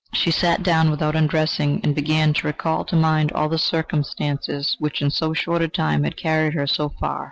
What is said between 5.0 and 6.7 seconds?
so short a time had carried her